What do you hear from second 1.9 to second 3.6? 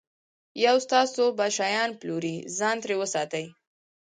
پلوري، ځان ترې وساتئ.